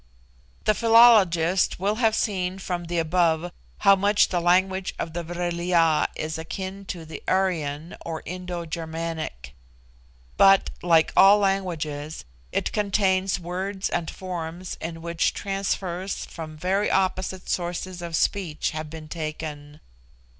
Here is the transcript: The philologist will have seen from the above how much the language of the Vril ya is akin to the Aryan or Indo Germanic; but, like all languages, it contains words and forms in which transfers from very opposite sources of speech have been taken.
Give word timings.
The 0.63 0.73
philologist 0.73 1.79
will 1.79 1.97
have 1.97 2.15
seen 2.15 2.57
from 2.57 2.85
the 2.85 2.97
above 2.97 3.51
how 3.81 3.95
much 3.95 4.29
the 4.29 4.39
language 4.39 4.95
of 4.97 5.13
the 5.13 5.21
Vril 5.21 5.61
ya 5.61 6.07
is 6.15 6.39
akin 6.39 6.85
to 6.85 7.05
the 7.05 7.21
Aryan 7.27 7.95
or 8.03 8.23
Indo 8.25 8.65
Germanic; 8.65 9.53
but, 10.37 10.71
like 10.81 11.13
all 11.15 11.37
languages, 11.37 12.25
it 12.51 12.71
contains 12.71 13.39
words 13.39 13.89
and 13.91 14.09
forms 14.09 14.75
in 14.81 15.03
which 15.03 15.35
transfers 15.35 16.25
from 16.25 16.57
very 16.57 16.89
opposite 16.89 17.47
sources 17.47 18.01
of 18.01 18.15
speech 18.15 18.71
have 18.71 18.89
been 18.89 19.07
taken. 19.07 19.81